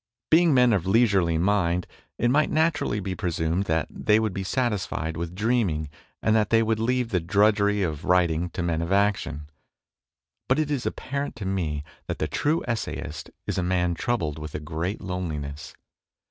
[0.31, 1.85] Being men of leisurely mind,
[2.17, 5.89] it might naturally be presumed that they would be satisfied with dreaming,
[6.23, 9.47] and that they would leave the drudgery of writ ing to men of action.
[10.47, 14.55] But it is apparent to me that the true essayist is a man troubled with
[14.55, 15.75] a great loneliness.